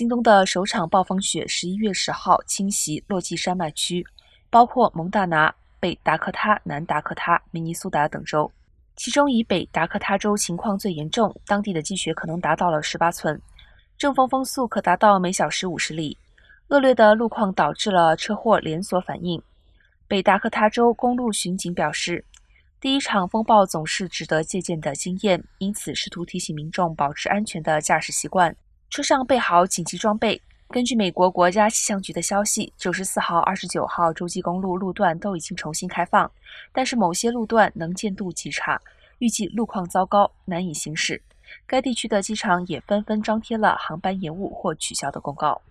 [0.00, 4.02] 京东的首场暴风雪十一月十号侵袭落基山脉区，
[4.48, 8.50] 包括蒙大拿、北达科他、南达科他、明尼苏达等州。
[8.96, 13.38] 其中以北达科他州情况最严重，当地的积雪可能达到了十八寸，
[13.98, 16.16] 阵风风速可达到每小时五十里。
[16.68, 19.42] 恶劣的路况导致了车祸连锁反应。
[20.08, 22.24] 北达科他州公路巡警表示，
[22.80, 28.56] 第一场风暴总是值得借鉴的经验，因此试图提醒民众保持安全的驾驶习惯，
[28.90, 30.42] 车上备好紧急装备。
[30.68, 36.28] 根据美国国家气象局的消息，九十四号、二十九号洲际公路路段都已经重新开放，
[36.72, 38.80] 但是某些路段能见度极差，
[39.18, 41.22] 预计路况糟糕，难以行驶。
[41.68, 45.62] 该地区的机场也纷纷张贴了航班延误或取消的公告。